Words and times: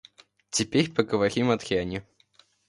Теперь 0.49 0.91
поговорим 0.91 1.51
о 1.51 1.57
дряни. 1.57 2.03